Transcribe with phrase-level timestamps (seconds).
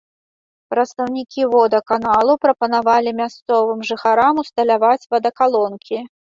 [0.73, 6.03] Прадстаўнікі водаканалу прапанавалі мясцовым жыхарам усталяваць вадакалонкі.